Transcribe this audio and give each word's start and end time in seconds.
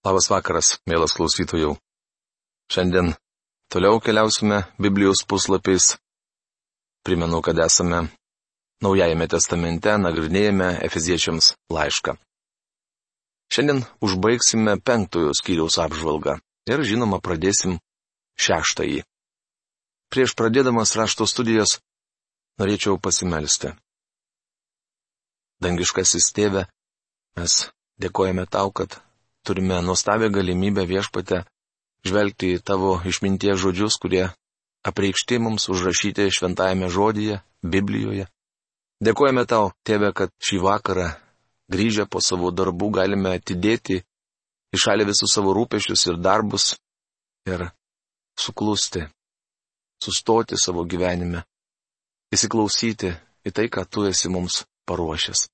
Labas 0.00 0.30
vakaras, 0.32 0.78
mielas 0.88 1.12
klausytojų. 1.12 1.74
Šiandien 2.72 3.12
toliau 3.68 3.98
keliausime 4.00 4.62
Biblijos 4.80 5.26
puslapiais. 5.28 5.98
Primenu, 7.04 7.42
kad 7.44 7.58
esame 7.60 8.06
Naujajame 8.80 9.26
testamente, 9.28 9.92
nagrinėjame 10.00 10.70
Efeziečiams 10.86 11.50
laišką. 11.68 12.14
Šiandien 13.52 13.82
užbaigsime 14.00 14.78
penktojo 14.80 15.34
skyriaus 15.36 15.76
apžvalgą 15.84 16.38
ir, 16.70 16.80
žinoma, 16.88 17.18
pradėsim 17.20 17.76
šeštąjį. 18.40 19.02
Prieš 20.08 20.32
pradėdamas 20.32 20.94
rašto 20.96 21.28
studijas 21.28 21.76
norėčiau 22.56 22.96
pasimelsti. 22.96 23.74
Dangiškasis 25.60 26.32
tėve, 26.32 26.64
mes 27.36 27.60
dėkojame 28.00 28.48
tau, 28.48 28.72
kad 28.72 28.96
turime 29.46 29.80
nuostabią 29.82 30.30
galimybę 30.32 30.84
viešpate 30.86 31.44
žvelgti 32.06 32.54
į 32.56 32.62
tavo 32.64 32.96
išminties 33.04 33.60
žodžius, 33.60 33.98
kurie 34.00 34.28
apreikšti 34.86 35.38
mums 35.38 35.68
užrašyti 35.72 36.30
šventajame 36.32 36.88
žodyje, 36.88 37.40
Biblijoje. 37.62 38.26
Dėkojame 39.04 39.44
tau, 39.48 39.72
tėve, 39.84 40.12
kad 40.16 40.32
šį 40.44 40.60
vakarą, 40.64 41.10
grįžę 41.72 42.06
po 42.08 42.20
savo 42.24 42.50
darbų, 42.52 42.90
galime 42.96 43.34
atidėti 43.36 44.00
į 44.72 44.80
šalį 44.80 45.10
visus 45.12 45.32
savo 45.36 45.52
rūpešius 45.56 46.06
ir 46.08 46.20
darbus 46.20 46.74
ir 47.48 47.68
suklusti, 48.40 49.04
sustoti 50.00 50.56
savo 50.60 50.84
gyvenime, 50.88 51.44
įsiklausyti 52.32 53.12
į 53.44 53.52
tai, 53.56 53.68
ką 53.72 53.84
tu 53.88 54.04
esi 54.08 54.32
mums 54.32 54.62
paruošęs. 54.88 55.48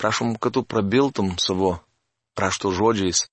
Prašom, 0.00 0.36
kad 0.40 0.56
tu 0.56 0.64
prabiltum 0.64 1.34
savo 1.40 1.76
rašto 2.38 2.72
žodžiais. 2.72 3.26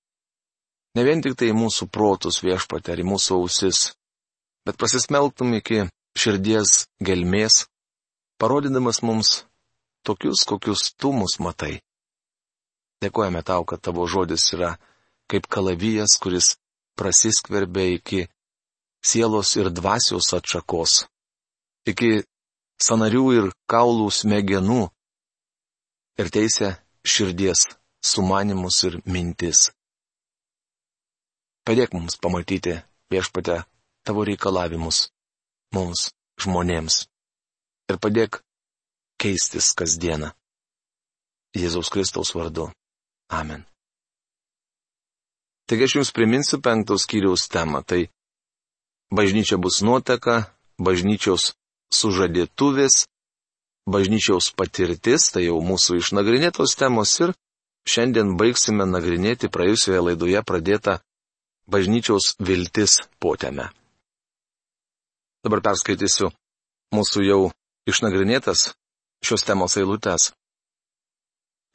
Ne 0.96 1.04
vien 1.06 1.22
tik 1.22 1.36
tai 1.38 1.52
mūsų 1.54 1.86
protus 1.92 2.40
viešpatė 2.42 2.96
ar 2.96 3.02
mūsų 3.06 3.38
ausis, 3.38 3.92
bet 4.66 4.78
pasismelktum 4.80 5.54
iki 5.60 5.86
širdies 6.18 6.88
gelmės, 6.98 7.66
parodydamas 8.42 9.02
mums 9.06 9.44
tokius, 10.02 10.42
kokius 10.48 10.90
tu 10.98 11.12
mus 11.14 11.38
matai. 11.38 11.78
Dėkojame 13.00 13.42
tau, 13.46 13.64
kad 13.64 13.80
tavo 13.80 14.04
žodis 14.10 14.50
yra 14.56 14.74
kaip 15.30 15.46
kalavijas, 15.46 16.18
kuris 16.20 16.56
prasiskverbia 16.98 17.96
iki 17.96 18.26
sielos 19.00 19.54
ir 19.56 19.70
dvasios 19.72 20.34
atšakos, 20.36 21.06
iki 21.88 22.26
sanarių 22.82 23.26
ir 23.38 23.52
kaulų 23.70 24.10
smegenų 24.12 24.82
ir 26.20 26.32
teisė 26.34 26.74
širdies 27.06 27.68
sumanimus 28.02 28.82
ir 28.88 29.00
mintis. 29.04 29.70
Padėk 31.66 31.92
mums 31.94 32.16
pamatyti 32.16 32.78
viešpate 33.12 33.62
tavo 34.04 34.24
reikalavimus 34.24 35.08
mums, 35.74 36.10
žmonėms. 36.40 37.06
Ir 37.90 37.98
padėk 38.02 38.40
keistis 39.20 39.72
kasdieną. 39.76 40.32
Jėzaus 41.56 41.90
Kristaus 41.90 42.32
vardu. 42.34 42.70
Amen. 43.30 43.66
Taigi 45.66 45.86
aš 45.86 45.96
jums 45.98 46.12
priminsiu 46.14 46.60
penktos 46.62 47.04
skyriaus 47.06 47.48
temą. 47.50 47.82
Tai 47.86 48.06
bažnyčia 49.14 49.58
bus 49.58 49.82
nuotaka, 49.86 50.50
bažnyčios 50.78 51.52
sužadėtuvės, 51.94 53.04
bažnyčiaus 53.90 54.50
patirtis, 54.54 55.30
tai 55.34 55.46
jau 55.48 55.58
mūsų 55.62 56.00
išnagrinėtos 56.00 56.74
temos 56.78 57.14
ir 57.22 57.34
Šiandien 57.88 58.36
baigsime 58.40 58.86
nagrinėti 58.86 59.48
praėjusioje 59.52 60.00
laidoje 60.10 60.42
pradėtą 60.46 60.98
bažnyčiaus 61.70 62.34
viltis 62.40 62.98
potėme. 63.22 63.70
Dabar 65.44 65.62
perskaitysiu 65.64 66.28
mūsų 66.92 67.24
jau 67.24 67.40
išnagrinėtas 67.88 68.72
šios 69.24 69.46
temos 69.46 69.76
eilutes. 69.80 70.30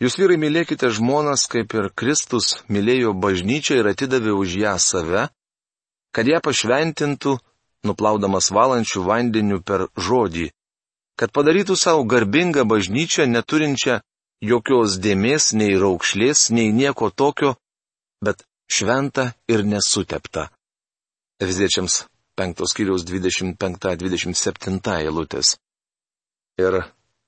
Jūs 0.03 0.17
vyrai 0.19 0.35
mylėkite 0.37 0.89
žmonas, 0.91 1.45
kaip 1.47 1.73
ir 1.73 1.87
Kristus 1.95 2.57
mylėjo 2.67 3.13
bažnyčią 3.15 3.79
ir 3.79 3.89
atidavė 3.93 4.35
už 4.35 4.57
ją 4.59 4.73
save, 4.81 5.29
kad 6.11 6.27
ją 6.27 6.41
pašventintų, 6.43 7.37
nuplaudamas 7.87 8.51
valančių 8.51 9.05
vandeniu 9.07 9.61
per 9.63 9.87
žodį, 9.95 10.49
kad 11.15 11.31
padarytų 11.31 11.77
savo 11.79 12.03
garbingą 12.03 12.65
bažnyčią 12.67 13.25
neturinčią 13.31 14.01
jokios 14.41 14.97
dėmės, 15.01 15.53
nei 15.53 15.77
raukšlės, 15.79 16.49
nei 16.51 16.71
nieko 16.73 17.09
tokio, 17.11 17.55
bet 18.23 18.43
šventa 18.71 19.33
ir 19.47 19.63
nesutepta. 19.63 20.49
Efeziečiams 21.41 22.05
5 22.39 22.67
skyriaus 22.71 23.05
25-27 23.07 24.79
eilutės. 24.99 25.55
Ir 26.59 26.81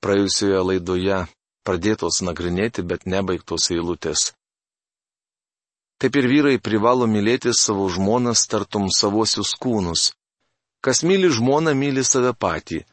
praėjusioje 0.04 0.60
laidoje 0.64 1.22
pradėtos 1.68 2.22
nagrinėti, 2.24 2.82
bet 2.82 3.04
nebaigtos 3.04 3.70
eilutės. 3.74 4.32
Taip 5.98 6.16
ir 6.16 6.28
vyrai 6.30 6.58
privalo 6.62 7.08
mylėti 7.10 7.52
savo 7.56 7.88
žmonas 7.90 8.46
tartum 8.46 8.86
savosius 8.94 9.56
kūnus. 9.58 10.12
Kas 10.80 11.02
myli 11.02 11.28
žmoną, 11.34 11.74
myli 11.74 12.04
save 12.06 12.30
patį. 12.38 12.84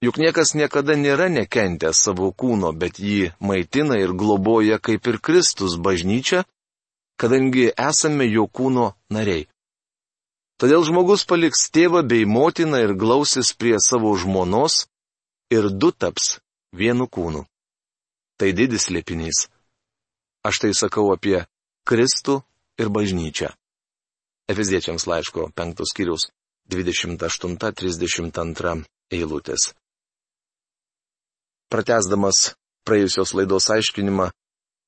Juk 0.00 0.16
niekas 0.16 0.56
niekada 0.56 0.96
nėra 0.96 1.28
nekentęs 1.28 1.98
savo 2.06 2.30
kūno, 2.32 2.72
bet 2.72 2.96
jį 2.96 3.36
maitina 3.44 4.00
ir 4.00 4.16
globoja 4.16 4.80
kaip 4.80 5.04
ir 5.06 5.20
Kristus 5.20 5.76
bažnyčia, 5.76 6.48
kadangi 7.20 7.68
esame 7.76 8.24
jo 8.32 8.48
kūno 8.48 8.96
nariai. 9.12 9.44
Todėl 10.60 10.84
žmogus 10.88 11.24
paliks 11.28 11.68
tėvą 11.72 12.00
bei 12.08 12.24
motiną 12.24 12.80
ir 12.84 12.92
glausis 12.96 13.52
prie 13.56 13.76
savo 13.80 14.16
žmonos 14.16 14.88
ir 15.52 15.68
du 15.68 15.92
taps 15.92 16.40
vienu 16.72 17.04
kūnu. 17.04 17.44
Tai 18.40 18.52
didis 18.56 18.88
liepinys. 18.88 19.52
Aš 20.40 20.64
tai 20.64 20.72
sakau 20.72 21.12
apie 21.12 21.44
Kristų 21.84 22.40
ir 22.80 22.88
bažnyčią. 22.88 23.52
Efeziečiams 24.48 25.04
laiško 25.04 25.52
5 25.52 25.84
skyrius 25.92 26.32
28-32 26.72 28.88
eilutės. 29.12 29.76
Pratesdamas 31.70 32.54
praėjusios 32.86 33.32
laidos 33.38 33.68
aiškinimą, 33.70 34.30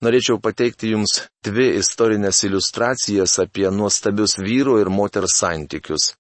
norėčiau 0.03 0.41
pateikti 0.43 0.91
Jums 0.91 1.21
dvi 1.47 1.69
istorinės 1.79 2.43
iliustracijas 2.49 3.39
apie 3.45 3.69
nuostabius 3.71 4.39
vyro 4.43 4.81
ir 4.83 4.91
moters 4.91 5.37
santykius. 5.39 6.13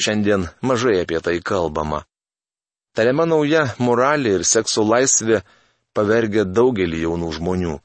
Šiandien 0.00 0.48
mažai 0.64 0.96
apie 1.02 1.20
tai 1.20 1.36
kalbama. 1.44 2.06
Tariama 2.96 3.26
nauja 3.28 3.66
moralė 3.78 4.38
ir 4.38 4.46
sekso 4.48 4.82
laisvė 4.86 5.42
pavergia 5.94 6.46
daugelį 6.48 7.04
jaunų 7.04 7.30
žmonių. 7.36 7.76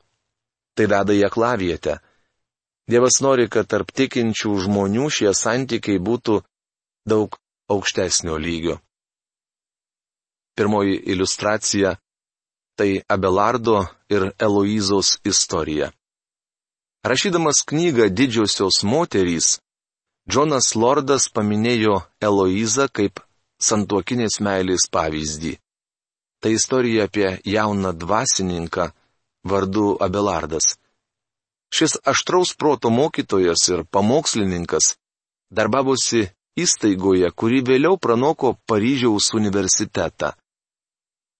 Tai 0.76 0.86
veda 0.92 1.14
į 1.14 1.26
aklavietę. 1.28 2.00
Dievas 2.88 3.20
nori, 3.26 3.50
kad 3.50 3.68
tarp 3.68 3.92
tikinčių 3.92 4.56
žmonių 4.66 5.10
šie 5.12 5.32
santykiai 5.34 6.00
būtų 6.00 6.40
daug 7.10 7.38
aukštesnio 7.70 8.38
lygio. 8.40 8.80
Pirmoji 10.56 10.96
iliustracija- 11.12 11.96
tai 12.78 13.02
Abelardo 13.08 13.86
ir 14.10 14.32
Eloizos 14.40 15.20
istorija. 15.24 15.92
Rašydamas 17.04 17.62
knygą 17.68 18.10
Didžiosios 18.10 18.84
moterys, 18.84 19.60
Džonas 20.30 20.76
Lordas 20.76 21.28
paminėjo 21.30 22.00
Eloizą 22.22 22.88
kaip 22.90 23.20
santuokinės 23.62 24.40
meilės 24.42 24.88
pavyzdį. 24.92 25.58
Tai 26.42 26.52
istorija 26.52 27.06
apie 27.06 27.28
jauną 27.46 27.92
dvasininką 27.94 28.88
vardu 29.44 29.98
Abelardas. 30.02 30.76
Šis 31.76 31.98
aštraus 32.12 32.56
proto 32.56 32.90
mokytojas 32.90 33.68
ir 33.70 33.84
pamokslininkas 33.92 34.96
darbavosi 35.52 36.24
įstaigoje, 36.58 37.30
kuri 37.36 37.62
vėliau 37.62 38.00
pranoko 38.00 38.56
Paryžiaus 38.70 39.34
universitetą 39.36 40.34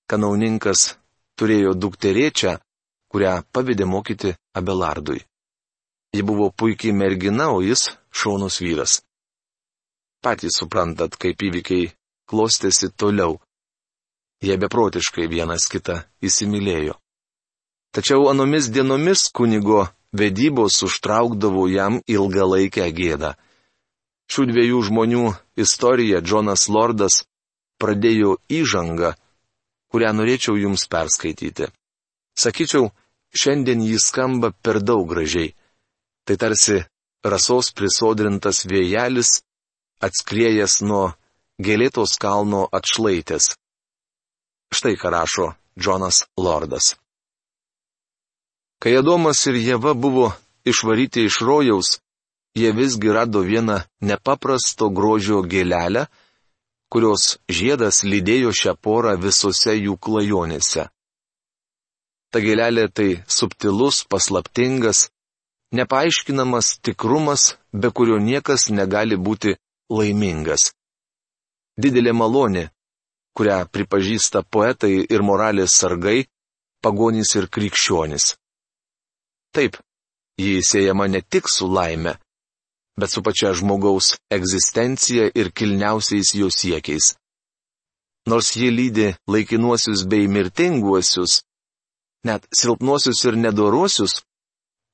kanauninkas 0.10 0.96
turėjo 1.40 1.74
dukterėčią, 1.74 2.58
kurią 3.12 3.34
pavedė 3.54 3.88
mokyti 3.90 4.36
Abelardui. 4.56 5.22
Ji 6.16 6.24
buvo 6.24 6.50
puikiai 6.52 6.96
mergina, 6.96 7.50
o 7.52 7.62
jis 7.62 7.90
šaunus 8.12 8.62
vyras. 8.64 9.02
Patys 10.24 10.60
suprantat, 10.62 11.18
kaip 11.20 11.42
įvykiai 11.44 11.92
klostėsi 12.30 12.90
toliau. 12.96 13.40
Jie 14.44 14.56
beprotiškai 14.62 15.28
vienas 15.32 15.68
kitą 15.72 16.02
įsimylėjo. 16.24 16.96
Tačiau 17.96 18.30
anomis 18.32 18.70
dienomis 18.72 19.30
kunigo 19.36 19.86
vedybos 20.16 20.82
užtraukdavo 20.88 21.68
jam 21.72 22.00
ilgalaikę 22.08 22.88
gėdą. 22.96 23.36
Šių 24.32 24.48
dviejų 24.52 24.80
žmonių 24.88 25.26
istoriją 25.62 26.20
Džonas 26.26 26.66
Lordas 26.72 27.22
pradėjo 27.80 28.38
įžangą, 28.50 29.14
kurią 29.92 30.12
norėčiau 30.18 30.58
jums 30.60 30.88
perskaityti. 30.92 31.70
Sakyčiau, 32.36 32.90
šiandien 33.36 33.84
jį 33.86 34.00
skamba 34.02 34.52
per 34.64 34.82
daug 34.84 35.08
gražiai. 35.10 35.54
Tai 36.26 36.36
tarsi 36.42 36.82
rasos 37.24 37.72
prisodrintas 37.78 38.66
vėjelis, 38.70 39.42
atskriejas 40.02 40.82
nuo 40.82 41.14
gėlėtos 41.62 42.18
kalno 42.22 42.66
atšlaitės. 42.78 43.54
Štai 44.76 44.96
ką 45.00 45.12
rašo 45.14 45.48
Džonas 45.80 46.26
Lordas. 46.38 46.96
Kai 48.82 48.98
Adomas 49.00 49.40
ir 49.48 49.56
Jėva 49.56 49.94
buvo 49.96 50.34
išvaryti 50.68 51.26
iš 51.30 51.40
rojaus, 51.48 52.00
jie 52.56 52.72
visgi 52.76 53.14
rado 53.14 53.42
vieną 53.46 53.80
nepaprasto 54.02 54.90
grožio 54.90 55.42
gėlelę, 55.42 56.08
kurios 56.96 57.24
žiedas 57.52 58.06
lydėjo 58.08 58.54
šią 58.56 58.74
porą 58.80 59.18
visose 59.20 59.74
jų 59.76 59.98
klajonėse. 60.06 60.86
Ta 62.32 62.40
gėlelė 62.40 62.86
tai 62.88 63.08
subtilus, 63.28 63.98
paslaptingas, 64.08 65.10
nepaaiškinamas 65.76 66.70
tikrumas, 66.88 67.58
be 67.74 67.92
kurio 67.92 68.16
niekas 68.30 68.70
negali 68.72 69.20
būti 69.28 69.58
laimingas. 69.92 70.70
Didelė 71.76 72.16
malonė, 72.16 72.70
kurią 73.36 73.60
pripažįsta 73.76 74.46
poetai 74.48 74.96
ir 75.04 75.28
moralės 75.32 75.76
sargai, 75.76 76.22
pagonys 76.80 77.36
ir 77.36 77.50
krikščionis. 77.52 78.38
Taip, 79.52 79.76
jį 80.40 80.62
siejama 80.64 81.12
ne 81.12 81.20
tik 81.20 81.52
su 81.52 81.68
laime, 81.68 82.16
bet 83.00 83.12
su 83.12 83.24
pačia 83.24 83.54
žmogaus 83.54 84.16
egzistencija 84.38 85.30
ir 85.36 85.52
kilniausiais 85.52 86.34
jo 86.40 86.50
siekiais. 86.50 87.16
Nors 88.30 88.56
ji 88.56 88.70
lydi 88.72 89.08
laikinuosius 89.28 90.06
bei 90.10 90.28
mirtinguosius, 90.28 91.44
net 92.26 92.48
silpnuosius 92.60 93.24
ir 93.28 93.36
nedoruosius, 93.38 94.24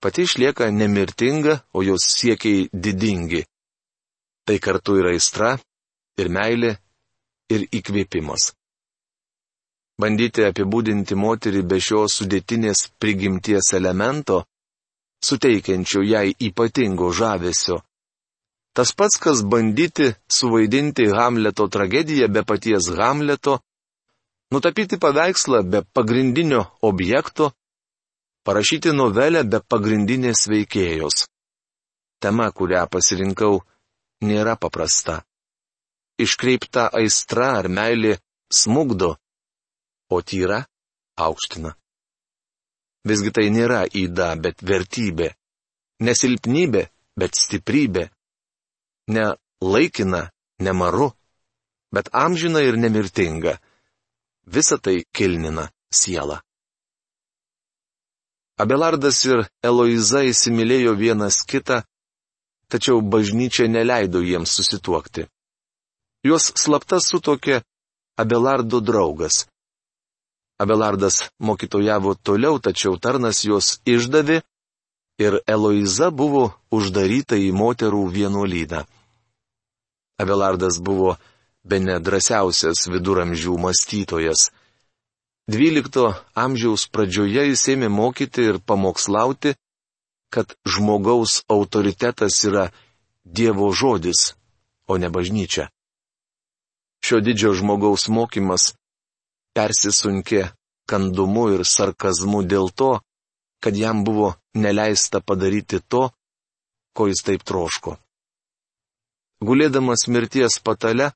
pati 0.01 0.25
išlieka 0.27 0.71
nemirtinga, 0.71 1.59
o 1.73 1.83
jos 1.83 2.03
siekiai 2.17 2.69
didingi. 2.73 3.45
Tai 4.45 4.57
kartu 4.59 4.97
yra 4.99 5.13
aistra, 5.15 5.53
ir 6.17 6.27
meilė, 6.27 6.71
ir 7.53 7.67
įkvėpimas. 7.71 8.51
Bandyti 10.01 10.43
apibūdinti 10.47 11.15
moterį 11.15 11.61
be 11.69 11.77
šio 11.79 12.07
sudėtinės 12.09 12.87
prigimties 12.99 13.69
elemento, 13.77 14.41
suteikiančio 15.23 16.01
jai 16.01 16.31
ypatingo 16.47 17.11
žavesio. 17.13 17.77
Tas 18.73 18.93
pats, 18.95 19.17
kas 19.19 19.41
bandyti 19.43 20.13
suvaidinti 20.31 21.09
Hamleto 21.11 21.67
tragediją 21.67 22.27
be 22.31 22.43
paties 22.47 22.87
Hamleto, 22.99 23.59
nutapyti 24.51 24.97
paveikslą 24.97 25.63
be 25.71 25.81
pagrindinio 25.95 26.61
objekto, 26.81 27.51
parašyti 28.45 28.93
novelę 28.95 29.43
be 29.43 29.59
pagrindinės 29.71 30.47
veikėjos. 30.51 31.25
Tema, 32.21 32.47
kurią 32.53 32.85
pasirinkau, 32.93 33.59
nėra 34.23 34.55
paprasta. 34.55 35.21
Iškreipta 36.21 36.87
aistra 36.93 37.47
ar 37.59 37.67
meilė 37.67 38.17
smugdo, 38.61 39.15
o 40.15 40.21
tyra 40.21 40.61
aukština. 41.17 41.73
Visgi 43.07 43.31
tai 43.33 43.47
nėra 43.49 43.83
įda, 43.89 44.35
bet 44.37 44.61
vertybė. 44.61 45.31
Nesilpnybė, 46.05 46.83
bet 47.17 47.37
stiprybė. 47.37 48.09
Ne 49.11 49.25
laikina, 49.73 50.29
nemaru, 50.59 51.11
bet 51.93 52.09
amžina 52.13 52.61
ir 52.61 52.77
nemirtinga. 52.83 53.57
Visa 54.53 54.77
tai 54.77 55.03
kilnina 55.13 55.69
sielą. 55.91 56.39
Abelardas 58.61 59.19
ir 59.25 59.47
Eloiza 59.65 60.21
įsimylėjo 60.29 60.93
vienas 60.97 61.41
kitą, 61.49 61.81
tačiau 62.71 63.01
bažnyčia 63.01 63.67
neleido 63.67 64.21
jiems 64.21 64.53
susituokti. 64.57 65.25
Juos 66.23 66.51
slapta 66.63 66.99
sutokė 67.01 67.63
Abelardo 68.21 68.79
draugas. 68.85 69.47
Abelardas 70.61 71.31
mokytojavo 71.41 72.13
toliau, 72.21 72.59
tačiau 72.61 72.99
tarnas 73.01 73.41
juos 73.47 73.79
išdavė 73.85 74.41
ir 75.25 75.39
Eloiza 75.49 76.11
buvo 76.13 76.51
uždaryta 76.69 77.39
į 77.41 77.49
moterų 77.57 78.03
vienuolyną. 78.13 78.85
Abelardas 80.21 80.79
buvo 80.83 81.15
be 81.63 81.79
nedrasiausias 81.81 82.87
viduramžių 82.93 83.57
mąstytojas. 83.65 84.49
XII 85.51 86.13
amžiaus 86.37 86.87
pradžioje 86.93 87.47
jis 87.49 87.63
ėmė 87.73 87.89
mokyti 87.89 88.45
ir 88.51 88.61
pamokslauti, 88.61 89.55
kad 90.31 90.55
žmogaus 90.65 91.41
autoritetas 91.49 92.37
yra 92.47 92.69
Dievo 93.25 93.69
žodis, 93.71 94.33
o 94.87 94.97
ne 94.97 95.09
bažnyčia. 95.13 95.69
Šio 97.05 97.19
didžio 97.21 97.51
žmogaus 97.57 98.07
mokymas 98.09 98.71
persisunkė 99.53 100.47
kandumu 100.89 101.49
ir 101.55 101.65
sarkazmu 101.65 102.41
dėl 102.43 102.71
to, 102.73 102.91
kad 103.61 103.77
jam 103.77 104.03
buvo 104.07 104.33
neleista 104.53 105.21
padaryti 105.21 105.81
to, 105.87 106.09
ko 106.95 107.07
jis 107.11 107.21
taip 107.27 107.43
troško. 107.43 107.97
Gulėdamas 109.41 110.05
mirties 110.07 110.59
patale, 110.61 111.11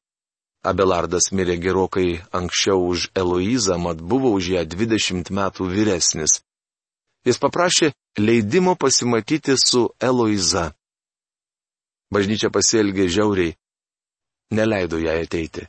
Abelardas 0.66 1.30
mirė 1.30 1.60
gerokai 1.62 2.24
anksčiau 2.34 2.88
už 2.90 3.12
Eloizą, 3.14 3.78
mat 3.78 4.00
buvo 4.02 4.32
už 4.34 4.48
ją 4.56 4.64
20 4.66 5.30
metų 5.30 5.68
vyresnis. 5.70 6.40
Jis 7.26 7.38
paprašė 7.38 7.92
leidimo 8.18 8.74
pasimatyti 8.74 9.54
su 9.62 9.84
Eloiza. 10.02 10.72
Bažnyčia 12.10 12.50
pasielgė 12.50 13.06
žiauriai, 13.14 13.54
neleido 14.58 14.98
jai 15.02 15.20
ateiti. 15.22 15.68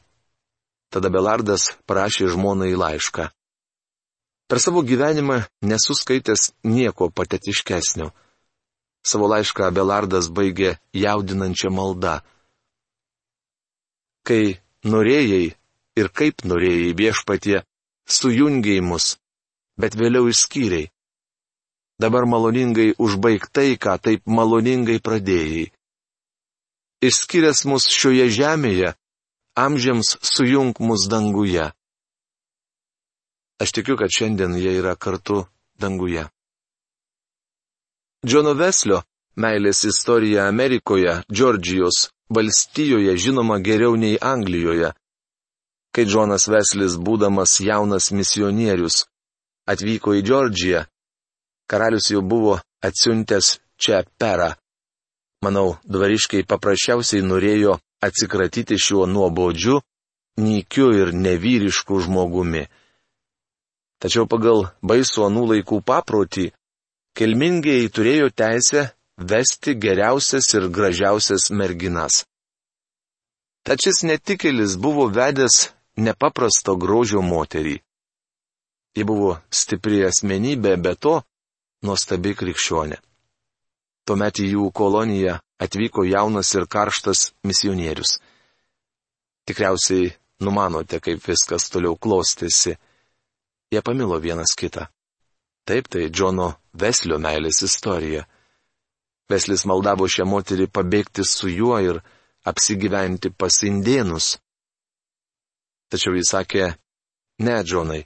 Tada 0.89 1.11
Belardas 1.13 1.75
parašė 1.85 2.31
žmonai 2.33 2.73
laišką. 2.73 3.29
Per 4.49 4.63
savo 4.63 4.81
gyvenimą 4.87 5.43
nesuskaitęs 5.61 6.53
nieko 6.65 7.11
patetiškesnio. 7.11 8.13
Savo 9.05 9.29
laišką 9.29 9.69
Belardas 9.75 10.31
baigė 10.31 10.79
jaudinančią 10.95 11.73
maldą. 11.75 12.21
Kai 14.27 14.59
norėjai 14.83 15.55
ir 16.01 16.09
kaip 16.11 16.43
norėjai 16.45 16.93
viešpatie, 16.99 17.63
sujungiai 18.07 18.83
mus, 18.83 19.17
bet 19.81 19.95
vėliau 19.99 20.29
išskyriai. 20.31 20.91
Dabar 22.03 22.27
maloningai 22.29 22.93
užbaig 23.01 23.47
tai, 23.55 23.79
ką 23.81 23.97
taip 24.03 24.27
maloningai 24.29 24.99
pradėjai. 25.01 25.71
Išskyręs 27.07 27.65
mus 27.71 27.89
šioje 27.93 28.27
žemėje, 28.37 28.93
amžiams 29.57 30.17
sujung 30.21 30.77
mus 30.81 31.07
danguje. 31.09 31.71
Aš 33.63 33.73
tikiu, 33.73 33.97
kad 33.97 34.13
šiandien 34.13 34.59
jie 34.61 34.75
yra 34.81 34.97
kartu 35.01 35.47
danguje. 35.81 36.27
Džono 38.27 38.53
Veslio 38.59 39.01
meilės 39.41 39.85
istorija 39.89 40.49
Amerikoje, 40.51 41.23
Džordžijos 41.33 42.11
valstijoje 42.29 43.17
žinoma 43.17 43.59
geriau 43.59 43.97
nei 43.97 44.19
Anglijoje. 44.21 44.93
Kai 45.95 46.05
Džonas 46.05 46.49
Veslis, 46.53 46.99
būdamas 47.01 47.61
jaunas 47.65 48.11
misionierius, 48.13 49.07
atvyko 49.71 50.15
į 50.19 50.23
Džordžiją, 50.27 50.85
karalius 51.71 52.11
jau 52.11 52.23
buvo 52.23 52.59
atsiuntęs 52.85 53.59
čia 53.81 54.05
perą. 54.19 54.53
Manau, 55.45 55.77
dvariškai 55.85 56.45
paprasčiausiai 56.49 57.25
norėjo 57.25 57.79
atsikratyti 58.05 58.79
šiuo 58.81 59.07
nuobodžiu, 59.07 59.81
nykiu 60.41 60.91
ir 60.93 61.13
nevyrišku 61.15 62.01
žmogumi. 62.05 62.67
Tačiau 64.01 64.29
pagal 64.29 64.69
baisų 64.85 65.27
anų 65.31 65.45
laikų 65.53 65.81
paprotį, 65.87 66.51
kelmingiai 67.17 67.89
turėjo 67.89 68.29
teisę 68.37 68.91
vesti 69.17 69.75
geriausias 69.75 70.55
ir 70.55 70.69
gražiausias 70.69 71.51
merginas. 71.51 72.25
Tačias 73.67 74.05
netikėlis 74.05 74.77
buvo 74.79 75.09
vedęs 75.11 75.71
nepaprasto 75.97 76.77
grožio 76.77 77.23
moterį. 77.23 77.81
Ji 78.97 79.05
buvo 79.05 79.37
stipri 79.51 80.05
asmenybė, 80.07 80.77
be 80.77 80.95
to 80.95 81.19
nuostabi 81.83 82.35
krikščionė. 82.37 83.01
Tuomet 84.07 84.39
į 84.41 84.53
jų 84.53 84.71
koloniją 84.71 85.41
atvyko 85.59 86.05
jaunas 86.07 86.55
ir 86.55 86.69
karštas 86.71 87.33
misionierius. 87.45 88.21
Tikriausiai 89.47 90.13
numanote, 90.41 91.01
kaip 91.01 91.25
viskas 91.27 91.69
toliau 91.73 91.97
klostėsi. 91.99 92.77
Jie 93.73 93.83
pamilo 93.83 94.21
vienas 94.23 94.55
kitą. 94.55 94.87
Taip, 95.67 95.89
tai 95.91 96.07
Džono 96.11 96.53
Veslio 96.73 97.19
meilės 97.19 97.65
istorija. 97.67 98.23
Veslis 99.31 99.65
maldavo 99.67 100.07
šią 100.07 100.27
moterį 100.31 100.67
pabėgti 100.71 101.25
su 101.27 101.51
juo 101.51 101.79
ir 101.83 102.03
apsigyventi 102.47 103.33
pas 103.35 103.63
indėnus. 103.67 104.37
Tačiau 105.91 106.15
jis 106.19 106.31
sakė, 106.35 106.69
ne, 107.43 107.57
Džonai, 107.63 108.05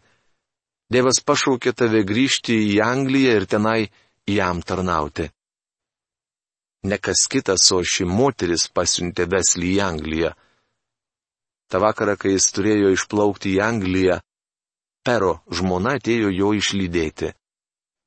Dievas 0.90 1.20
pašaukė 1.22 1.70
tave 1.76 2.00
grįžti 2.02 2.56
į 2.72 2.80
Angliją 2.82 3.36
ir 3.38 3.44
tenai 3.46 3.90
jam 4.26 4.62
tarnauti. 4.62 5.30
ne 6.82 6.96
kas 6.98 7.28
kitas, 7.28 7.70
o 7.72 7.82
ši 7.84 8.04
moteris 8.08 8.64
pasiuntė 8.72 9.28
Veslį 9.28 9.68
į 9.76 9.80
Angliją. 9.84 10.30
Ta 11.68 11.78
vakarą, 11.78 12.16
kai 12.16 12.32
jis 12.32 12.48
turėjo 12.56 12.88
išplaukti 12.96 13.52
į 13.54 13.60
Angliją, 13.60 14.16
Pero 15.06 15.38
žmona 15.48 15.96
atėjo 15.96 16.30
jo 16.34 16.52
išlydėti. 16.56 17.32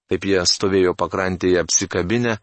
Taip 0.09 0.25
jie 0.29 0.41
stovėjo 0.45 0.93
pakrantėje 0.97 1.61
apsikabinę, 1.63 2.37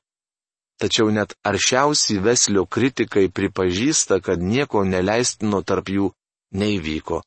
tačiau 0.81 1.11
net 1.13 1.35
aršiausi 1.45 2.19
Veslio 2.25 2.65
kritikai 2.67 3.29
pripažįsta, 3.29 4.21
kad 4.25 4.43
nieko 4.43 4.85
neleistino 4.85 5.63
tarp 5.63 5.93
jų 5.93 6.11
neįvyko. 6.57 7.21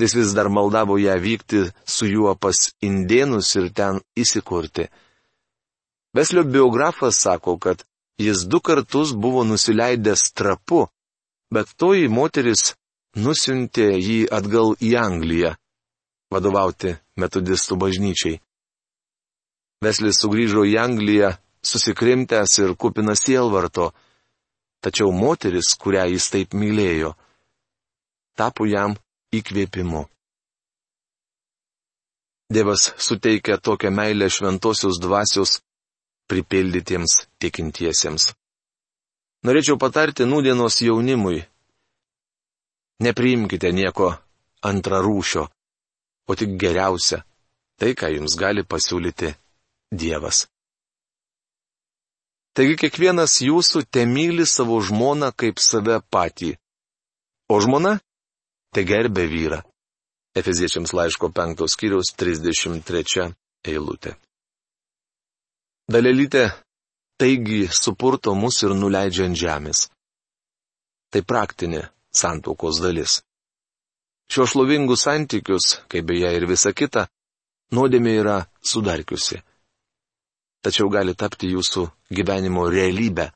Jis 0.00 0.14
vis 0.16 0.32
dar 0.36 0.48
maldavo 0.48 0.96
ją 0.96 1.18
vykti 1.20 1.66
su 1.84 2.08
juo 2.08 2.32
pas 2.34 2.70
indėnus 2.80 3.52
ir 3.60 3.68
ten 3.76 4.00
įsikurti. 4.16 4.88
Veslio 6.16 6.44
biografas 6.44 7.20
sako, 7.20 7.58
kad 7.58 7.84
jis 8.18 8.46
du 8.48 8.60
kartus 8.60 9.12
buvo 9.12 9.44
nusileidęs 9.44 10.30
trapu, 10.32 10.86
bet 11.52 11.74
toji 11.76 12.08
moteris 12.08 12.72
nusintė 13.16 13.90
jį 13.98 14.20
atgal 14.32 14.72
į 14.80 14.94
Angliją 15.02 15.54
vadovauti 16.30 16.94
metodistų 17.18 17.76
bažnyčiai. 17.84 18.40
Veslis 19.84 20.20
sugrįžo 20.22 20.64
į 20.68 20.76
Angliją, 20.78 21.32
susikrimtęs 21.62 22.58
ir 22.62 22.76
kupinas 22.76 23.24
sielvarto, 23.24 23.90
tačiau 24.80 25.12
moteris, 25.12 25.74
kurią 25.80 26.06
jis 26.12 26.30
taip 26.32 26.56
mylėjo, 26.56 27.12
tapo 28.36 28.66
jam 28.66 28.96
įkvėpimu. 29.34 30.06
Dievas 32.50 32.90
suteikia 32.98 33.60
tokią 33.62 33.90
meilę 33.94 34.26
šventosios 34.30 34.98
dvasios 34.98 35.60
pripildytiems 36.26 37.12
tikintiesiems. 37.38 38.32
Norėčiau 39.46 39.78
patarti 39.78 40.26
nūdienos 40.26 40.80
jaunimui. 40.82 41.44
Nepriimkite 43.00 43.70
nieko 43.72 44.10
antrarūšio, 44.70 45.46
o 46.28 46.32
tik 46.36 46.58
geriausia- 46.60 47.22
tai, 47.78 47.94
ką 47.94 48.10
jums 48.16 48.36
gali 48.36 48.62
pasiūlyti 48.62 49.34
Dievas. 49.90 50.46
Taigi 52.50 52.74
kiekvienas 52.82 53.36
jūsų 53.46 53.84
te 53.94 54.02
myli 54.10 54.42
savo 54.42 54.80
žmoną 54.82 55.30
kaip 55.38 55.60
save 55.62 56.00
patį. 56.10 56.56
O 57.46 57.60
žmona 57.62 58.00
te 58.74 58.82
gerbė 58.86 59.26
vyrą. 59.30 59.60
Efeziečiams 60.34 60.90
laiško 60.94 61.30
5 61.34 61.62
skyriaus 61.70 62.10
33 62.18 63.28
eilutė. 63.70 64.16
Dalelytė 65.90 66.44
taigi 67.22 67.68
supurto 67.70 68.34
mus 68.34 68.58
ir 68.66 68.74
nuleidžia 68.74 69.28
ant 69.30 69.38
žemės. 69.38 69.86
Tai 71.10 71.22
praktinė 71.26 71.84
santokos 72.14 72.78
dalis. 72.82 73.20
Šio 74.30 74.46
šlovingus 74.46 75.06
santykius, 75.06 75.80
kaip 75.90 76.06
beje 76.06 76.30
ir 76.38 76.46
visa 76.50 76.70
kita, 76.74 77.06
nuodėmė 77.74 78.14
yra 78.22 78.36
sudarkiusi 78.62 79.42
tačiau 80.64 80.88
gali 80.92 81.14
tapti 81.14 81.50
jūsų 81.54 81.86
gyvenimo 82.12 82.66
realybę, 82.70 83.30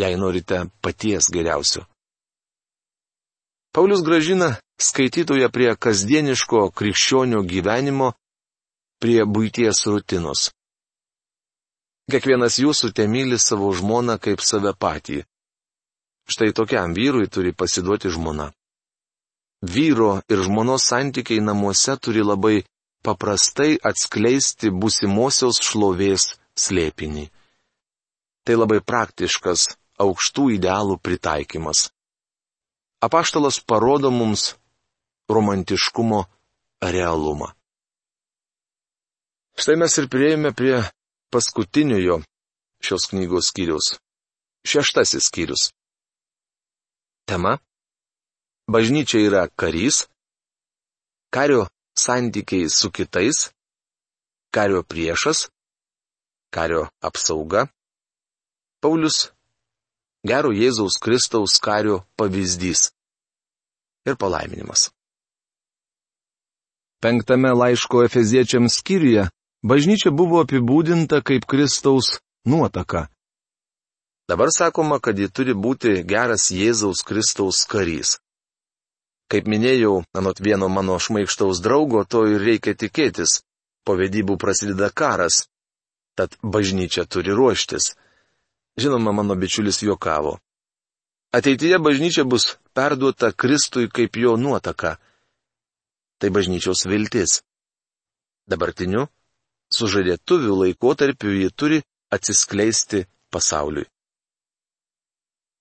jei 0.00 0.16
norite 0.16 0.66
paties 0.80 1.30
geriausio. 1.32 1.84
Paulius 3.76 4.02
gražina 4.04 4.54
skaitytoje 4.80 5.48
prie 5.52 5.74
kasdieniško 5.76 6.70
krikščionio 6.72 7.42
gyvenimo, 7.44 8.12
prie 9.00 9.24
būties 9.24 9.82
rutinos. 9.92 10.50
Kiekvienas 12.10 12.56
jūsų 12.62 12.92
te 12.96 13.04
myli 13.10 13.38
savo 13.38 13.72
žmoną 13.74 14.16
kaip 14.22 14.40
save 14.40 14.72
patį. 14.78 15.24
Štai 16.30 16.52
tokiam 16.56 16.94
vyrui 16.94 17.28
turi 17.28 17.52
pasiduoti 17.52 18.10
žmona. 18.14 18.52
Vyro 19.62 20.20
ir 20.30 20.42
žmonos 20.46 20.86
santykiai 20.86 21.42
namuose 21.42 21.96
turi 21.98 22.22
labai 22.22 22.62
paprastai 23.06 23.76
atskleisti 23.86 24.72
busimosios 24.74 25.60
šlovės 25.62 26.32
slėpinį. 26.58 27.26
Tai 28.46 28.54
labai 28.58 28.80
praktiškas 28.82 29.68
aukštų 30.02 30.48
idealų 30.56 30.98
pritaikymas. 31.02 31.90
Apaštalas 33.06 33.60
parodo 33.60 34.10
mums 34.10 34.54
romantiškumo 35.30 36.24
realumą. 36.82 37.52
Štai 39.56 39.76
mes 39.80 39.94
ir 40.00 40.08
prieėmė 40.12 40.52
prie 40.56 40.80
paskutiniojo 41.32 42.20
šios 42.84 43.08
knygos 43.12 43.52
skyrius. 43.52 43.94
Šeštasis 44.66 45.30
skyrius. 45.30 45.70
Tema. 47.26 47.56
Bažnyčia 48.66 49.22
yra 49.22 49.46
karys. 49.54 50.04
Kario 51.30 51.66
santykiai 51.98 52.68
su 52.70 52.90
kitais, 52.90 53.50
kario 54.54 54.82
priešas, 54.82 55.48
kario 56.50 56.88
apsauga. 57.00 57.66
Paulius- 58.80 59.32
gero 60.30 60.50
Jėzaus 60.52 61.00
Kristaus 61.00 61.58
kario 61.60 62.04
pavyzdys 62.18 62.90
ir 64.06 64.16
palaiminimas. 64.16 64.90
Penktame 67.02 67.50
laiško 67.52 68.04
Efeziečiams 68.04 68.78
skyriuje 68.80 69.28
bažnyčia 69.62 70.10
buvo 70.10 70.40
apibūdinta 70.44 71.22
kaip 71.22 71.44
Kristaus 71.50 72.18
nuotaka. 72.44 73.08
Dabar 74.28 74.48
sakoma, 74.58 74.98
kad 74.98 75.18
ji 75.18 75.28
turi 75.30 75.54
būti 75.54 76.02
geras 76.02 76.50
Jėzaus 76.50 77.04
Kristaus 77.06 77.62
karys. 77.70 78.16
Kaip 79.26 79.48
minėjau, 79.50 80.04
anot 80.14 80.38
vieno 80.38 80.68
mano 80.70 81.00
šmaikštaus 81.02 81.58
draugo, 81.62 82.04
to 82.06 82.26
ir 82.30 82.42
reikia 82.46 82.76
tikėtis. 82.78 83.40
Po 83.86 83.96
vedybų 83.98 84.36
prasideda 84.38 84.90
karas. 84.90 85.46
Tad 86.18 86.36
bažnyčia 86.42 87.04
turi 87.10 87.34
ruoštis. 87.34 87.94
Žinoma, 88.78 89.12
mano 89.12 89.34
bičiulis 89.34 89.82
juokavo. 89.82 90.36
Ateityje 91.34 91.78
bažnyčia 91.82 92.24
bus 92.24 92.56
perduota 92.74 93.32
Kristui 93.32 93.90
kaip 93.90 94.16
jo 94.16 94.36
nuotaka. 94.36 94.96
Tai 96.18 96.30
bažnyčios 96.30 96.86
viltis. 96.86 97.42
Dabartiniu, 98.46 99.08
sužadėtuvių 99.74 100.54
laikotarpiu 100.62 101.34
ji 101.34 101.50
turi 101.50 101.82
atsiskleisti 102.14 103.04
pasauliui. 103.34 103.88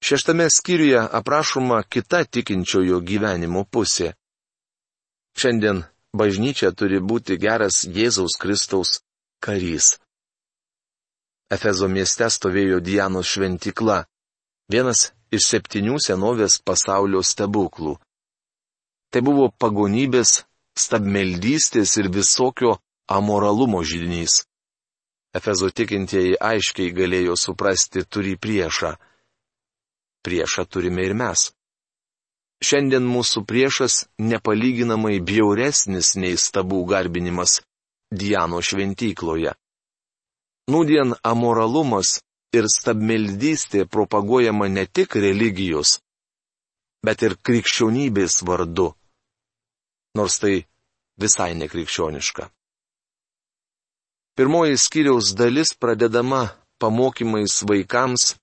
Šeštame 0.05 0.49
skyriuje 0.49 1.01
aprašoma 1.11 1.83
kita 1.83 2.19
tikinčiojo 2.29 2.99
gyvenimo 3.01 3.63
pusė. 3.65 4.11
Šiandien 5.33 5.79
bažnyčia 6.13 6.69
turi 6.77 6.99
būti 7.01 7.39
geras 7.41 7.79
Jėzaus 7.95 8.35
Kristaus 8.37 8.99
karys. 9.41 9.87
Efezo 11.49 11.89
mieste 11.89 12.27
stovėjo 12.35 12.77
Dianos 12.85 13.31
šventikla, 13.33 14.03
vienas 14.69 15.01
iš 15.33 15.49
septynių 15.49 15.97
senovės 16.07 16.59
pasaulio 16.61 17.23
stebuklų. 17.25 17.95
Tai 19.09 19.25
buvo 19.25 19.49
pagonybės, 19.57 20.35
stabmeldystės 20.77 21.97
ir 21.97 22.11
visokio 22.13 22.77
amoralumo 23.09 23.81
žydinys. 23.81 24.43
Efezo 25.33 25.73
tikintieji 25.73 26.37
aiškiai 26.53 26.93
galėjo 26.93 27.41
suprasti 27.47 28.05
turi 28.05 28.37
priešą 28.37 28.93
priešą 30.25 30.65
turime 30.65 31.05
ir 31.07 31.13
mes. 31.17 31.51
Šiandien 32.65 33.05
mūsų 33.05 33.43
priešas 33.49 34.05
nepalyginamai 34.31 35.19
bjauresnis 35.19 36.15
nei 36.15 36.37
stabų 36.39 36.85
garbinimas 36.91 37.59
Diano 38.15 38.61
šventykloje. 38.61 39.51
Nūdien 40.71 41.13
amoralumas 41.25 42.19
ir 42.55 42.69
stabmeldystė 42.71 43.85
propaguojama 43.91 44.69
ne 44.71 44.85
tik 44.85 45.17
religijos, 45.19 45.99
bet 47.05 47.25
ir 47.27 47.35
krikščionybės 47.45 48.41
vardu. 48.47 48.93
Nors 50.15 50.39
tai 50.41 50.55
visai 51.21 51.51
nekrikščioniška. 51.59 52.47
Pirmoji 54.35 54.77
skyriaus 54.85 55.33
dalis 55.39 55.73
pradedama 55.79 56.41
pamokymais 56.79 57.61
vaikams, 57.69 58.35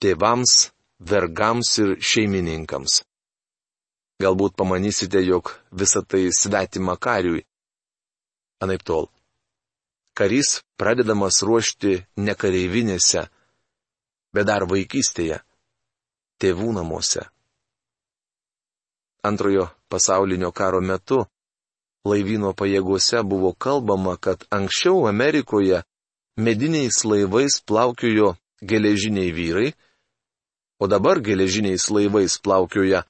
tėvams 0.00 0.70
vergams 1.00 1.72
ir 1.80 1.96
šeimininkams. 2.00 3.00
Galbūt 4.20 4.54
pamanysite, 4.60 5.22
jog 5.24 5.54
visa 5.72 6.02
tai 6.04 6.28
svetima 6.36 6.96
kariui. 7.00 7.46
Anaip 8.60 8.84
tol. 8.84 9.08
Karys 10.12 10.60
pradedamas 10.76 11.40
ruošti 11.46 12.02
ne 12.20 12.34
kareivinėse, 12.36 13.24
bet 14.36 14.46
dar 14.46 14.66
vaikystėje, 14.68 15.40
tėvų 16.42 16.74
namuose. 16.76 17.24
Antrojo 19.24 19.70
pasaulinio 19.88 20.52
karo 20.52 20.80
metu 20.84 21.24
laivyno 22.04 22.52
pajėgose 22.56 23.22
buvo 23.24 23.52
kalbama, 23.52 24.16
kad 24.16 24.44
anksčiau 24.50 25.06
Amerikoje 25.08 25.82
mediniais 26.36 27.04
laivais 27.04 27.60
plaukiojo 27.64 28.34
geležiniai 28.60 29.32
vyrai, 29.32 29.72
o 30.80 30.88
dabar 30.88 31.20
geležiniais 31.20 31.90
laivais 31.92 32.38
plaukioja 32.40 33.04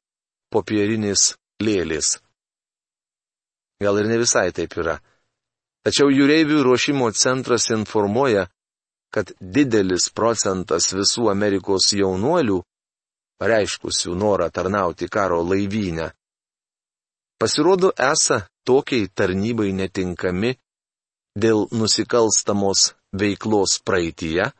popierinis 0.50 1.34
lėlis. 1.62 2.18
Gal 3.80 4.00
ir 4.02 4.10
ne 4.10 4.18
visai 4.20 4.50
taip 4.52 4.74
yra. 4.82 4.98
Tačiau 5.86 6.10
jūreivių 6.12 6.64
ruošimo 6.66 7.08
centras 7.16 7.70
informuoja, 7.72 8.48
kad 9.14 9.32
didelis 9.40 10.10
procentas 10.12 10.90
visų 10.92 11.30
Amerikos 11.32 11.88
jaunuolių, 11.96 12.58
pareiškusių 13.40 14.14
norą 14.18 14.50
tarnauti 14.52 15.08
karo 15.08 15.40
laivynę, 15.46 16.10
pasirodo 17.40 17.94
esą 17.96 18.42
tokiai 18.68 19.08
tarnybai 19.08 19.70
netinkami 19.72 20.52
dėl 21.40 21.64
nusikalstamos 21.72 22.90
veiklos 23.16 23.78
praeitie, 23.86 24.50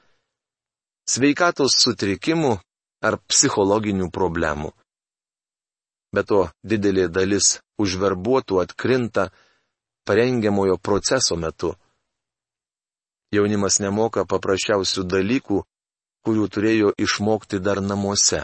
sveikatos 1.04 1.76
sutrikimų 1.82 2.56
ar 3.00 3.16
psichologinių 3.30 4.10
problemų. 4.12 4.70
Be 6.14 6.22
to, 6.26 6.40
didelė 6.66 7.06
dalis 7.08 7.60
užverbuotų 7.80 8.60
atkrinta 8.62 9.30
parengiamojo 10.06 10.76
proceso 10.78 11.36
metu. 11.36 11.74
Jaunimas 13.30 13.78
nemoka 13.78 14.24
paprasčiausių 14.26 15.04
dalykų, 15.06 15.60
kurių 16.26 16.48
turėjo 16.54 16.88
išmokti 16.98 17.60
dar 17.62 17.80
namuose. 17.80 18.42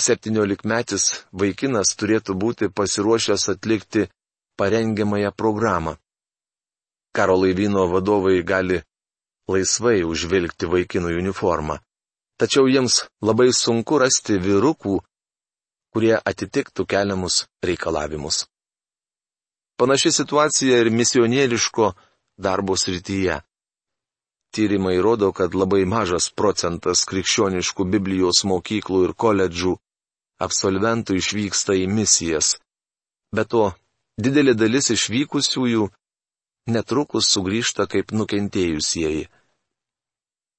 Septyniolikmetis 0.00 1.04
vaikinas 1.42 1.92
turėtų 2.00 2.34
būti 2.34 2.70
pasiruošęs 2.78 3.44
atlikti 3.52 4.08
parengiamąją 4.58 5.30
programą. 5.36 5.94
Karo 7.14 7.36
laivyno 7.38 7.84
vadovai 7.92 8.40
gali 8.42 8.80
laisvai 9.46 10.00
užvilgti 10.02 10.66
vaikinų 10.66 11.12
uniformą. 11.20 11.78
Tačiau 12.40 12.66
jiems 12.66 13.04
labai 13.22 13.52
sunku 13.54 13.98
rasti 14.02 14.40
vyrukų, 14.42 14.98
kurie 15.94 16.16
atitiktų 16.18 16.86
keliamus 16.90 17.44
reikalavimus. 17.62 18.44
Panaši 19.78 20.10
situacija 20.12 20.80
ir 20.82 20.90
misionieriško 20.90 21.92
darbo 22.38 22.76
srityje. 22.76 23.40
Tyrimai 24.54 24.98
rodo, 25.02 25.32
kad 25.32 25.54
labai 25.54 25.82
mažas 25.86 26.28
procentas 26.30 27.02
krikščioniškų 27.10 27.86
Biblijos 27.94 28.44
mokyklų 28.46 29.00
ir 29.08 29.14
koledžų 29.24 29.74
absolventų 30.46 31.18
išvyksta 31.18 31.74
į 31.78 31.88
misijas. 31.90 32.56
Be 33.34 33.42
to, 33.50 33.72
didelė 34.18 34.54
dalis 34.54 34.90
išvykusiųjų 34.94 35.88
netrukus 36.70 37.30
sugrįžta 37.34 37.86
kaip 37.90 38.14
nukentėjusieji. 38.14 39.26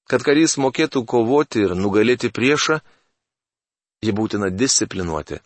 Kad 0.05 0.21
karys 0.21 0.59
mokėtų 0.61 1.01
kovoti 1.09 1.63
ir 1.65 1.73
nugalėti 1.77 2.29
priešą, 2.29 2.79
jį 4.05 4.13
būtina 4.13 4.51
disciplinuoti. 4.53 5.39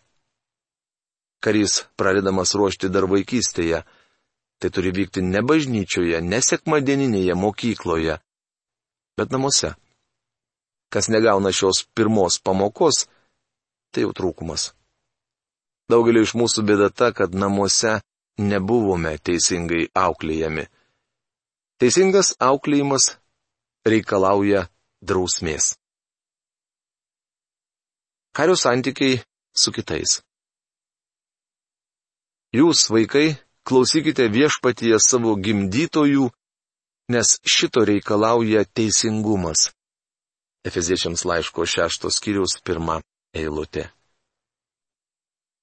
Karys 1.40 1.86
pradedamas 1.96 2.52
ruošti 2.52 2.90
dar 2.92 3.06
vaikystėje, 3.08 3.84
tai 4.60 4.68
turi 4.68 4.92
vykti 4.92 5.24
ne 5.24 5.40
bažnyčioje, 5.40 6.20
ne 6.20 6.40
sekmadieninėje 6.44 7.36
mokykloje, 7.40 8.18
bet 9.16 9.32
namuose. 9.32 9.72
Kas 10.92 11.08
negauna 11.08 11.54
šios 11.54 11.86
pirmos 11.94 12.36
pamokos, 12.44 13.06
tai 13.94 14.04
jau 14.04 14.12
trūkumas. 14.12 14.74
Daugelio 15.88 16.26
iš 16.26 16.34
mūsų 16.36 16.66
bėda 16.68 16.90
ta, 16.92 17.10
kad 17.16 17.32
namuose 17.32 18.00
nebuvome 18.38 19.16
teisingai 19.24 19.88
auklėjami. 19.96 20.66
Teisingas 21.80 22.34
auklėjimas 22.36 23.14
reikalauja 23.86 24.66
drausmės. 25.02 25.74
Kario 28.36 28.56
santykiai 28.56 29.20
su 29.56 29.72
kitais. 29.74 30.20
Jūs, 32.54 32.88
vaikai, 32.90 33.38
klausykite 33.66 34.26
viešpatyje 34.30 34.98
savo 35.02 35.36
gimdytojų, 35.38 36.30
nes 37.10 37.36
šito 37.46 37.84
reikalauja 37.86 38.64
teisingumas. 38.74 39.70
Efeziečiams 40.66 41.24
laiško 41.24 41.64
šeštos 41.66 42.18
skyriaus 42.20 42.58
pirmą 42.66 43.00
eilutė. 43.34 43.88